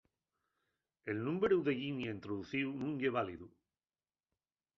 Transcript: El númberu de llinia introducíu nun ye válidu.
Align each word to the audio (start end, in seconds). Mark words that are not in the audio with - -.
El 1.13 1.17
númberu 1.27 1.57
de 1.67 1.73
llinia 1.79 2.13
introducíu 2.17 2.67
nun 2.79 2.93
ye 3.01 3.09
válidu. 3.17 3.47